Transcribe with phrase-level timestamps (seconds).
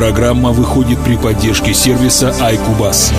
[0.00, 3.12] Программа выходит при поддержке сервиса iCubus.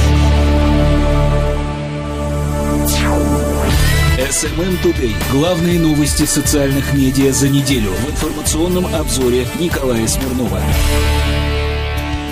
[4.18, 5.14] SMM Today.
[5.32, 10.60] Главные новости социальных медиа за неделю в информационном обзоре Николая Смирнова.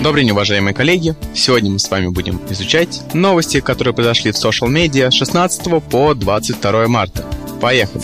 [0.02, 1.14] Добрый день, уважаемые коллеги!
[1.32, 6.12] Сегодня мы с вами будем изучать новости, которые произошли в social медиа с 16 по
[6.14, 7.24] 22 марта.
[7.60, 8.02] Поехали!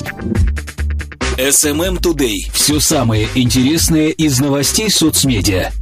[1.39, 2.49] SMM Today.
[2.53, 5.73] Все самое интересное из новостей соцмедиа.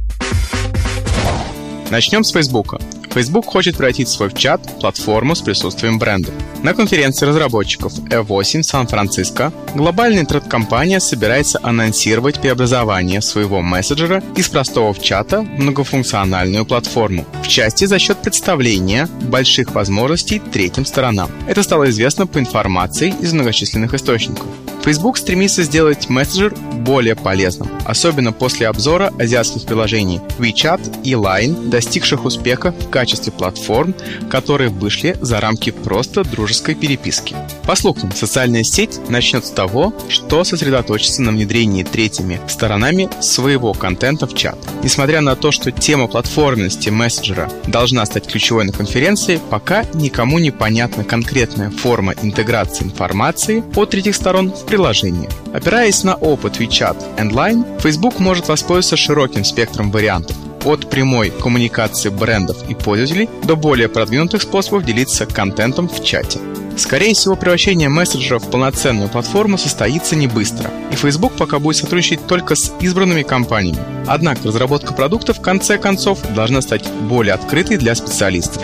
[1.91, 2.79] Начнем с Фейсбука.
[3.13, 6.31] Facebook хочет превратить свой чат в платформу с присутствием бренда.
[6.63, 15.01] На конференции разработчиков E8 Сан-Франциско глобальная интернет-компания собирается анонсировать преобразование своего мессенджера из простого в
[15.01, 21.29] чата в многофункциональную платформу, в части за счет представления больших возможностей третьим сторонам.
[21.47, 24.47] Это стало известно по информации из многочисленных источников.
[24.85, 26.53] Facebook стремится сделать мессенджер
[26.85, 33.95] более полезным, особенно после обзора азиатских приложений WeChat и Line, достигших успеха в качестве платформ,
[34.29, 37.35] которые вышли за рамки просто дружеской переписки.
[37.63, 44.27] По слухам, социальная сеть начнет с того, что сосредоточится на внедрении третьими сторонами своего контента
[44.27, 44.59] в чат.
[44.83, 50.51] Несмотря на то, что тема платформенности мессенджера должна стать ключевой на конференции, пока никому не
[50.51, 55.29] понятна конкретная форма интеграции информации от третьих сторон в приложение.
[55.53, 62.09] Опираясь на опыт WeChat and Line, Facebook может воспользоваться широким спектром вариантов от прямой коммуникации
[62.09, 66.39] брендов и пользователей до более продвинутых способов делиться контентом в чате.
[66.75, 72.27] Скорее всего, превращение мессенджера в полноценную платформу состоится не быстро, и Facebook пока будет сотрудничать
[72.27, 73.79] только с избранными компаниями.
[74.07, 78.63] Однако разработка продукта в конце концов должна стать более открытой для специалистов.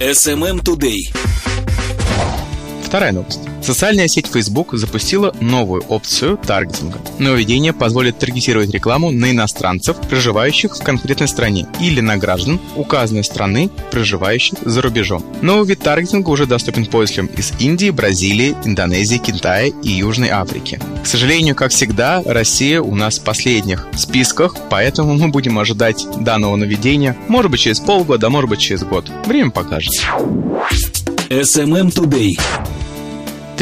[0.00, 1.14] SMM Today.
[2.84, 3.51] Вторая новость.
[3.62, 6.98] Социальная сеть Facebook запустила новую опцию таргетинга.
[7.18, 13.70] Нововведение позволит таргетировать рекламу на иностранцев, проживающих в конкретной стране, или на граждан указанной страны,
[13.92, 15.24] проживающих за рубежом.
[15.42, 20.80] Новый вид таргетинга уже доступен пользователям из Индии, Бразилии, Индонезии, Китая и Южной Африки.
[21.04, 26.56] К сожалению, как всегда, Россия у нас в последних списках, поэтому мы будем ожидать данного
[26.56, 29.08] нововведения, может быть, через полгода, может быть, через год.
[29.26, 29.92] Время покажет.
[31.28, 32.32] SMM Today.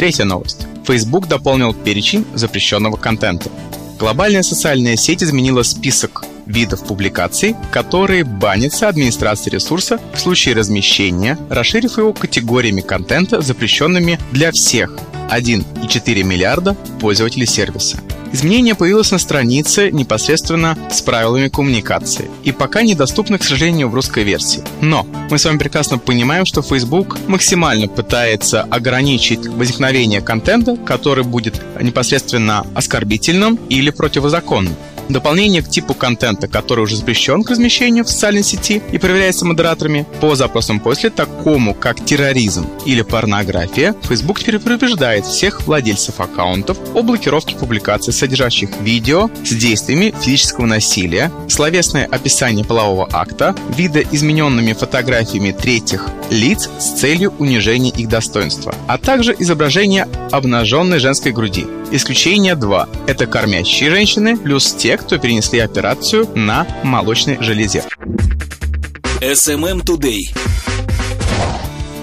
[0.01, 0.65] Третья новость.
[0.83, 3.51] Facebook дополнил перечень запрещенного контента.
[3.99, 11.99] Глобальная социальная сеть изменила список видов публикаций, которые банятся администрацией ресурса в случае размещения, расширив
[11.99, 14.97] его категориями контента, запрещенными для всех
[15.29, 17.99] 1,4 миллиарда пользователей сервиса.
[18.33, 24.23] Изменение появилось на странице непосредственно с правилами коммуникации и пока недоступно, к сожалению, в русской
[24.23, 24.63] версии.
[24.81, 31.61] Но мы с вами прекрасно понимаем, что Facebook максимально пытается ограничить возникновение контента, который будет
[31.81, 34.75] непосредственно оскорбительным или противозаконным.
[35.11, 40.07] Дополнение к типу контента, который уже запрещен к размещению в социальной сети и проверяется модераторами,
[40.21, 47.03] по запросам после такому, как терроризм или порнография, Facebook теперь предупреждает всех владельцев аккаунтов о
[47.03, 56.05] блокировке публикаций, содержащих видео с действиями физического насилия, словесное описание полового акта, видоизмененными фотографиями третьих
[56.29, 61.67] лиц с целью унижения их достоинства, а также изображение обнаженной женской груди.
[61.93, 62.87] Исключение 2.
[63.07, 67.83] Это кормящие женщины плюс те, кто перенесли операцию на молочной железе.
[69.21, 70.70] SMM Today.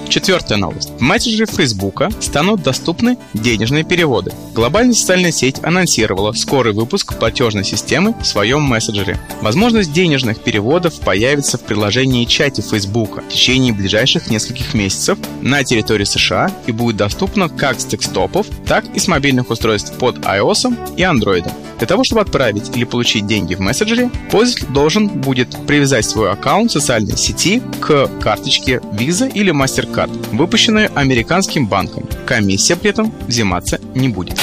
[0.08, 0.91] Четвертая новость.
[0.91, 4.32] В мессенджере Фейсбука станут доступны денежные переводы.
[4.54, 9.19] Глобальная социальная сеть анонсировала скорый выпуск платежной системы в своем мессенджере.
[9.42, 16.04] Возможность денежных переводов появится в приложении чате Фейсбука в течение ближайших нескольких месяцев на территории
[16.04, 21.02] США и будет доступна как с десктопов, так и с мобильных устройств под iOS и
[21.02, 21.50] Android.
[21.78, 26.72] Для того, чтобы отправить или получить деньги в мессенджере, пользователь должен будет привязать свой аккаунт
[26.72, 32.06] социальной сети к карточке Visa или MasterCard, выпущенной американским банком.
[32.26, 34.38] Комиссия при этом взиматься не будет.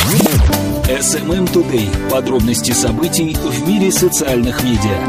[0.87, 2.09] SMM Today.
[2.09, 4.99] Подробности событий в мире социальных медиа.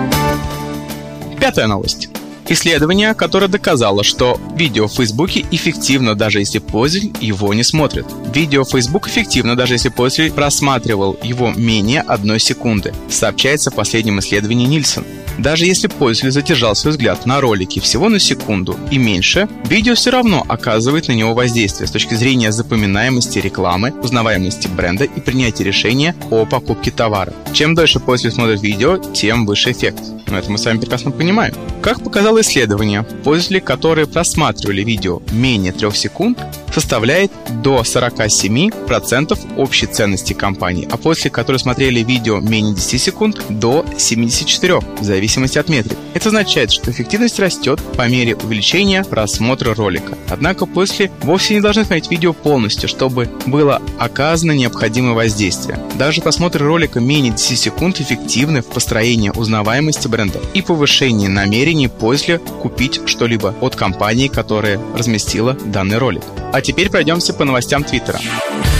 [1.38, 2.08] Пятая новость.
[2.48, 8.06] Исследование, которое доказало, что видео в Фейсбуке эффективно, даже если пользователь его не смотрит.
[8.32, 14.20] Видео в Facebook эффективно, даже если пользователь просматривал его менее одной секунды, сообщается в последнем
[14.20, 15.04] исследовании Нильсон.
[15.38, 20.10] Даже если пользователь задержал свой взгляд на ролике всего на секунду и меньше, видео все
[20.10, 26.14] равно оказывает на него воздействие с точки зрения запоминаемости рекламы, узнаваемости бренда и принятия решения
[26.30, 27.34] о покупке товара.
[27.52, 30.00] Чем дольше пользователь смотрит видео, тем выше эффект.
[30.26, 31.54] Но это мы с вами прекрасно понимаем.
[31.82, 36.38] Как показало исследование, пользователи, которые просматривали видео менее 3 секунд,
[36.76, 37.32] составляет
[37.62, 44.80] до 47% общей ценности компании, а после которой смотрели видео менее 10 секунд, до 74,
[44.80, 45.96] в зависимости от метрик.
[46.12, 50.18] Это означает, что эффективность растет по мере увеличения просмотра ролика.
[50.28, 55.78] Однако после вовсе не должны смотреть видео полностью, чтобы было оказано необходимое воздействие.
[55.94, 62.38] Даже просмотр ролика менее 10 секунд эффективны в построении узнаваемости бренда и повышении намерений после
[62.38, 66.22] купить что-либо от компании, которая разместила данный ролик.
[66.56, 68.18] А теперь пройдемся по новостям Твиттера.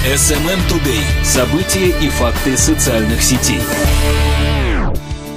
[0.06, 1.22] SMM Today.
[1.22, 3.60] События и факты социальных сетей.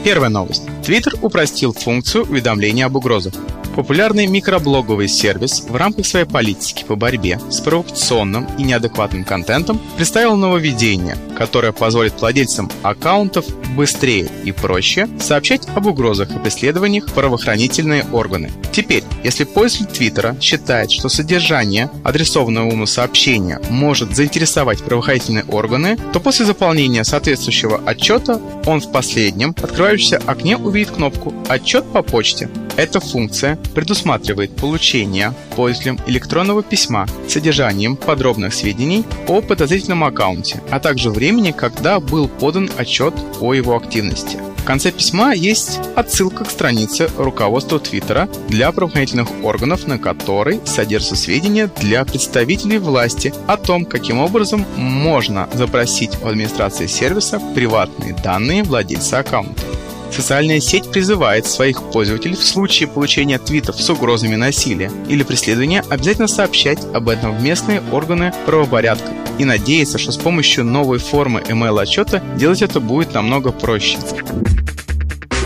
[0.06, 0.64] Первая новость.
[0.84, 3.34] Твиттер упростил функцию уведомления об угрозах.
[3.76, 10.36] Популярный микроблоговый сервис в рамках своей политики по борьбе с провокационным и неадекватным контентом представил
[10.36, 13.46] нововведение, которое позволит владельцам аккаунтов
[13.76, 18.52] быстрее и проще сообщать об угрозах и преследованиях правоохранительные органы.
[18.72, 26.20] Теперь, если пользователь Твиттера считает, что содержание адресованного ему сообщения может заинтересовать правоохранительные органы, то
[26.20, 32.50] после заполнения соответствующего отчета он в последнем открывающемся окне увидит кнопку «Отчет по почте».
[32.78, 40.80] Эта функция предусматривает получение пользователям электронного письма с содержанием подробных сведений о подозрительном аккаунте, а
[40.80, 44.38] также времени, когда был подан отчет о его активности.
[44.60, 51.16] В конце письма есть отсылка к странице руководства Твиттера для правоохранительных органов, на которой содержатся
[51.16, 58.64] сведения для представителей власти о том, каким образом можно запросить у администрации сервиса приватные данные
[58.64, 59.64] владельца аккаунта.
[60.12, 66.28] Социальная сеть призывает своих пользователей в случае получения твитов с угрозами насилия или преследования обязательно
[66.28, 71.82] сообщать об этом в местные органы правопорядка и надеяться, что с помощью новой формы email
[71.82, 73.98] отчета делать это будет намного проще.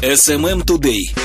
[0.02, 1.16] SMM Today.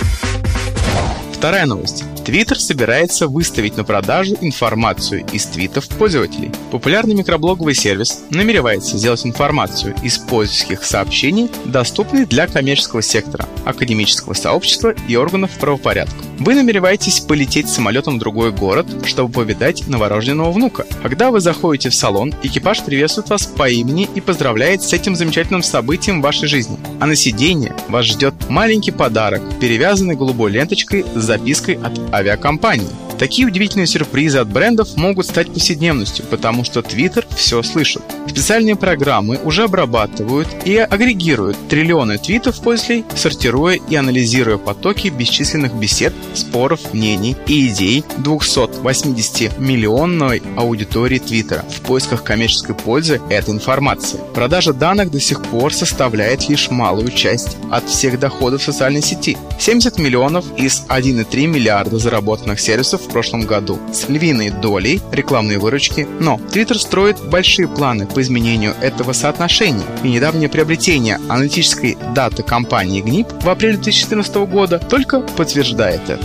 [1.33, 2.05] Вторая новость.
[2.29, 6.51] Twitter собирается выставить на продажу информацию из твитов пользователей.
[6.71, 14.95] Популярный микроблоговый сервис намеревается сделать информацию из пользовательских сообщений доступной для коммерческого сектора, академического сообщества
[15.09, 16.28] и органов правопорядка.
[16.39, 20.87] Вы намереваетесь полететь самолетом в другой город, чтобы повидать новорожденного внука.
[21.03, 25.65] Когда вы заходите в салон, экипаж приветствует вас по имени и поздравляет с этим замечательным
[25.65, 26.79] событием в вашей жизни.
[27.01, 32.89] А на сиденье вас ждет маленький подарок, перевязанный голубой ленточкой с запиской от авиакомпании.
[33.19, 38.03] Такие удивительные сюрпризы от брендов могут стать повседневностью, потому что Twitter все слышит.
[38.29, 46.13] Специальные программы уже обрабатывают и агрегируют триллионы твитов пользователей, сортируя и анализируя потоки бесчисленных бесед,
[46.35, 54.21] споров, мнений и идей 280-миллионной аудитории Твиттера в поисках коммерческой пользы этой информации.
[54.35, 59.39] Продажа данных до сих пор составляет лишь малую часть от всех доходов социальной сети.
[59.59, 66.07] 70 миллионов из 1,3 миллиарда заработанных сервисов в прошлом году с львиной долей рекламной выручки,
[66.21, 73.01] но Twitter строит большие планы по изменению этого соотношения, и недавнее приобретение аналитической даты компании
[73.01, 76.25] GNIP в апреле 2014 года только подтверждает это.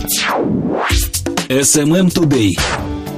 [1.48, 2.50] SMM Today.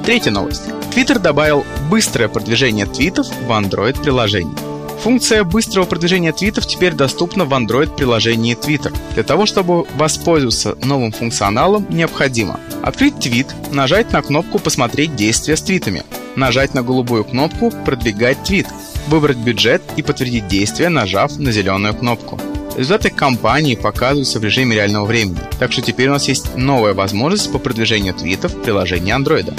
[0.04, 0.64] Третья новость.
[0.94, 4.54] Twitter добавил быстрое продвижение твитов в Android-приложении.
[5.02, 8.94] Функция быстрого продвижения твитов теперь доступна в Android-приложении Twitter.
[9.14, 15.62] Для того, чтобы воспользоваться новым функционалом, необходимо открыть твит, нажать на кнопку «Посмотреть действия с
[15.62, 16.04] твитами»,
[16.36, 18.66] нажать на голубую кнопку «Продвигать твит»,
[19.08, 22.38] выбрать бюджет и подтвердить действие, нажав на зеленую кнопку.
[22.76, 27.50] Результаты кампании показываются в режиме реального времени, так что теперь у нас есть новая возможность
[27.50, 29.58] по продвижению твитов в приложении Android.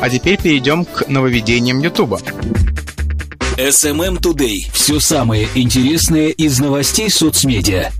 [0.00, 2.20] А теперь перейдем к нововведениям YouTube.
[3.56, 4.70] SMM Today.
[4.72, 7.90] Все самое интересное из новостей соцмедиа.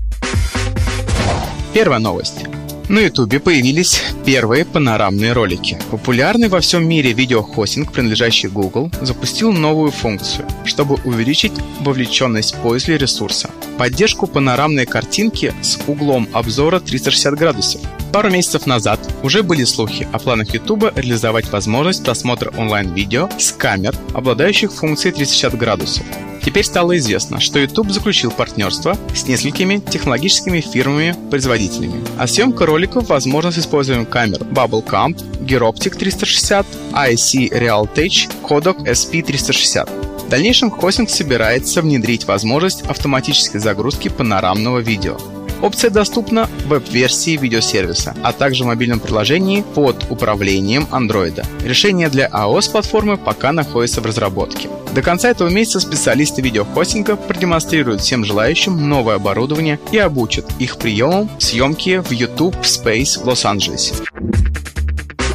[1.73, 2.45] Первая новость.
[2.87, 5.79] На Ютубе появились первые панорамные ролики.
[5.89, 13.49] Популярный во всем мире видеохостинг, принадлежащий Google, запустил новую функцию, чтобы увеличить вовлеченность пользователей ресурса.
[13.79, 17.81] Поддержку панорамной картинки с углом обзора 360 градусов.
[18.13, 23.95] Пару месяцев назад уже были слухи о планах YouTube реализовать возможность просмотра онлайн-видео с камер,
[24.13, 26.05] обладающих функцией 360 градусов.
[26.45, 32.05] Теперь стало известно, что YouTube заключил партнерство с несколькими технологическими фирмами-производителями.
[32.19, 40.27] А съемка роликов возможна с использованием камер Bubblecam, Gyroptic 360, IC Realtech, Kodak SP360.
[40.27, 45.17] В дальнейшем хостинг собирается внедрить возможность автоматической загрузки панорамного видео.
[45.61, 51.45] Опция доступна в веб-версии видеосервиса, а также в мобильном приложении под управлением Android.
[51.63, 54.69] Решение для iOS-платформы пока находится в разработке.
[54.93, 61.29] До конца этого месяца специалисты видеохостинга продемонстрируют всем желающим новое оборудование и обучат их приемам
[61.39, 63.93] съемки в YouTube Space в Лос-Анджелесе.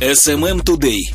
[0.01, 1.15] SMM Today.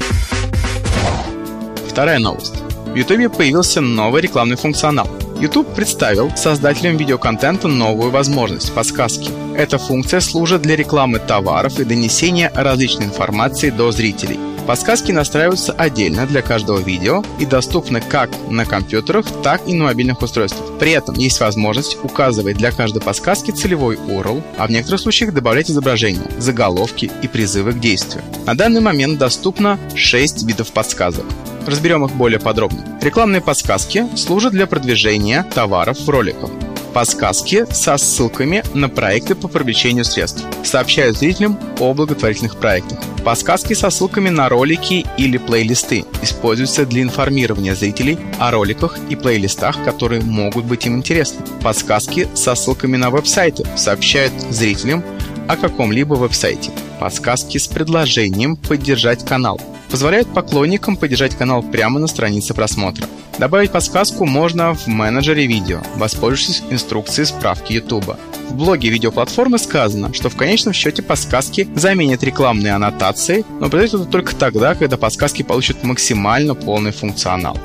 [1.90, 2.54] Вторая новость.
[2.86, 5.10] В YouTube появился новый рекламный функционал.
[5.40, 9.32] YouTube представил создателям видеоконтента новую возможность– подсказки.
[9.56, 14.40] Эта функция служит для рекламы товаров и донесения различной информации до зрителей.
[14.66, 20.22] Подсказки настраиваются отдельно для каждого видео и доступны как на компьютерах, так и на мобильных
[20.22, 20.80] устройствах.
[20.80, 25.70] При этом есть возможность указывать для каждой подсказки целевой URL, а в некоторых случаях добавлять
[25.70, 28.24] изображения, заголовки и призывы к действию.
[28.48, 31.26] На данный момент доступно 6 видов подсказок.
[31.66, 32.86] Разберем их более подробно.
[33.02, 36.50] Рекламные подсказки служат для продвижения товаров в роликах.
[36.94, 40.46] Подсказки со ссылками на проекты по привлечению средств.
[40.64, 43.00] Сообщают зрителям о благотворительных проектах.
[43.26, 49.84] Подсказки со ссылками на ролики или плейлисты используются для информирования зрителей о роликах и плейлистах,
[49.84, 51.46] которые могут быть им интересны.
[51.62, 55.04] Подсказки со ссылками на веб-сайты сообщают зрителям
[55.50, 56.72] о каком-либо веб-сайте.
[57.00, 59.60] Подсказки с предложением поддержать канал
[59.96, 63.08] позволяют поклонникам поддержать канал прямо на странице просмотра.
[63.40, 68.18] Добавить подсказку можно в менеджере видео, воспользовавшись инструкцией справки YouTube.
[68.50, 74.12] В блоге видеоплатформы сказано, что в конечном счете подсказки заменят рекламные аннотации, но произойдет это
[74.12, 77.58] только тогда, когда подсказки получат максимально полный функционал.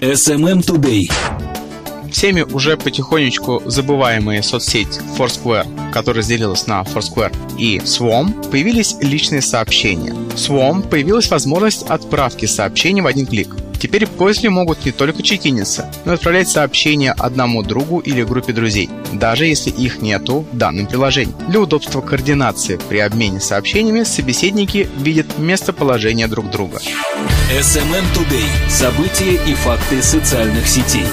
[0.00, 1.08] SMM Today
[2.10, 10.12] всеми уже потихонечку забываемые соцсеть Foursquare, которая разделилась на Foursquare и Swarm, появились личные сообщения.
[10.12, 13.54] В Swarm появилась возможность отправки сообщений в один клик.
[13.80, 18.90] Теперь пользователи могут не только чекиниться, но и отправлять сообщения одному другу или группе друзей,
[19.12, 21.34] даже если их нету в данном приложении.
[21.48, 26.78] Для удобства координации при обмене сообщениями собеседники видят местоположение друг друга.
[27.52, 28.68] SMM Today.
[28.68, 31.06] События и факты социальных сетей.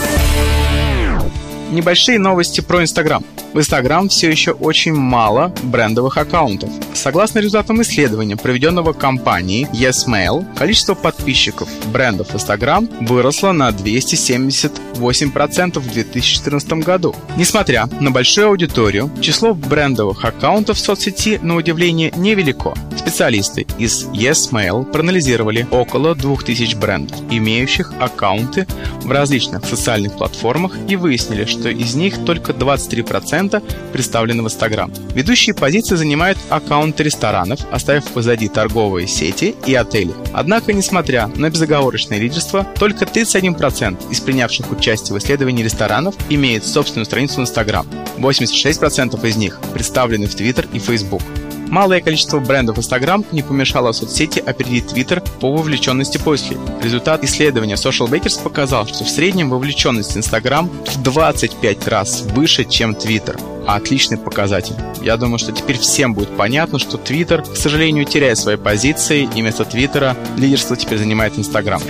[1.71, 3.23] Небольшие новости про Инстаграм.
[3.53, 6.69] В Instagram все еще очень мало брендовых аккаунтов.
[6.93, 16.73] Согласно результатам исследования, проведенного компанией YesMail, количество подписчиков брендов Instagram выросло на 278% в 2014
[16.73, 17.15] году.
[17.37, 22.73] Несмотря на большую аудиторию, число брендовых аккаунтов в соцсети, на удивление, невелико.
[22.97, 28.67] Специалисты из YesMail проанализировали около 2000 брендов, имеющих аккаунты
[29.01, 33.61] в различных социальных платформах и выяснили, что из них только 23% контента
[33.93, 34.93] представлены в Instagram.
[35.13, 40.13] Ведущие позиции занимают аккаунты ресторанов, оставив позади торговые сети и отели.
[40.33, 47.05] Однако, несмотря на безоговорочное лидерство, только 31% из принявших участие в исследовании ресторанов имеют собственную
[47.05, 47.87] страницу в Instagram.
[48.17, 51.21] 86% из них представлены в Twitter и Facebook.
[51.67, 56.59] Малое количество брендов Instagram не помешало соцсети опередить Twitter по вовлеченности пользователей.
[56.81, 62.91] Результат исследования Social Bakers показал, что в среднем вовлеченность Instagram в 25 раз выше, чем
[62.91, 63.39] Twitter.
[63.67, 64.75] Отличный показатель.
[65.01, 69.41] Я думаю, что теперь всем будет понятно, что Twitter, к сожалению, теряет свои позиции, и
[69.41, 71.81] вместо Твиттера лидерство теперь занимает Instagram.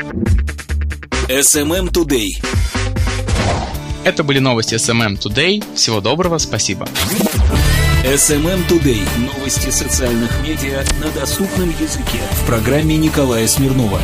[1.27, 2.29] SMM Today.
[4.03, 5.63] Это были новости SMM Today.
[5.75, 6.87] Всего доброго, спасибо.
[8.07, 9.03] SMM Today.
[9.19, 12.19] Новости социальных медиа на доступном языке.
[12.41, 13.99] В программе Николая Смирнова.